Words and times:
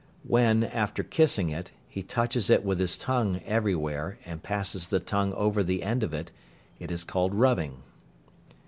When, 0.23 0.63
after 0.63 1.03
kissing 1.03 1.51
it, 1.51 1.71
he 1.87 2.01
touches 2.01 2.49
it 2.49 2.65
with 2.65 2.79
his 2.79 2.97
tongue 2.97 3.39
everywhere, 3.45 4.17
and 4.25 4.41
passes 4.41 4.89
the 4.89 4.99
tongue 4.99 5.31
over 5.33 5.61
the 5.61 5.83
end 5.83 6.01
of 6.01 6.11
it, 6.11 6.31
it 6.79 6.89
is 6.89 7.03
called 7.03 7.35
"rubbing." 7.35 7.83